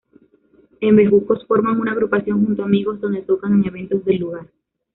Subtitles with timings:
[0.79, 4.47] En Bejucos forma una agrupación junto amigos donde tocan en eventos del lugar.